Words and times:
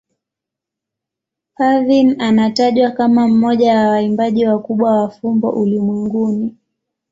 Parveen 1.57 2.21
anatajwa 2.21 2.91
kama 2.91 3.27
mmoja 3.27 3.77
wa 3.79 3.89
waimbaji 3.89 4.45
wakubwa 4.47 5.01
wa 5.01 5.09
fumbo 5.09 5.49
ulimwenguni. 5.49 6.57